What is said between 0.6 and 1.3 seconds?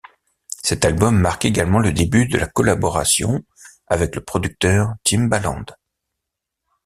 Cet album